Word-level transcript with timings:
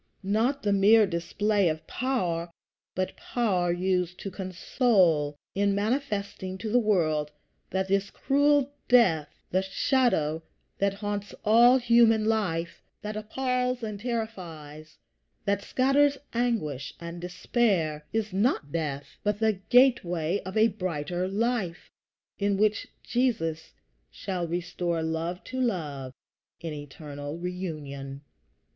Not 0.23 0.63
the 0.63 0.73
mere 0.73 1.05
display 1.05 1.69
of 1.69 1.85
power, 1.85 2.49
but 2.95 3.15
power 3.15 3.71
used 3.71 4.17
to 4.21 4.31
console, 4.31 5.35
in 5.53 5.75
manifesting 5.75 6.57
to 6.57 6.71
the 6.71 6.79
world 6.79 7.29
that 7.69 7.87
this 7.87 8.09
cruel 8.09 8.73
death 8.87 9.29
the 9.51 9.61
shadow 9.61 10.41
that 10.79 10.95
haunts 10.95 11.35
all 11.45 11.77
human 11.77 12.25
life, 12.25 12.81
that 13.03 13.15
appalls 13.15 13.83
and 13.83 13.99
terrifies, 13.99 14.97
that 15.45 15.61
scatters 15.61 16.17
anguish 16.33 16.95
and 16.99 17.21
despair 17.21 18.03
is 18.11 18.33
not 18.33 18.71
death, 18.71 19.05
but 19.21 19.37
the 19.37 19.59
gateway 19.69 20.39
of 20.43 20.57
a 20.57 20.69
brighter 20.69 21.27
life, 21.27 21.91
in 22.39 22.57
which 22.57 22.87
Jesus 23.03 23.73
shall 24.09 24.47
restore 24.47 25.03
love 25.03 25.43
to 25.43 25.61
love, 25.61 26.11
in 26.59 26.73
eternal 26.73 27.37
reunion. 27.37 28.21